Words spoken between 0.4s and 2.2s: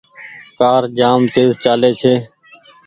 ڪآر جآم تيز چآلي ڇي۔